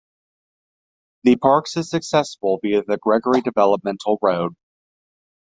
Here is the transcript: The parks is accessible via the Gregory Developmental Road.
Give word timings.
The 1.25 1.35
parks 1.35 1.77
is 1.77 1.93
accessible 1.93 2.57
via 2.63 2.81
the 2.81 2.97
Gregory 2.97 3.41
Developmental 3.41 4.17
Road. 4.19 4.55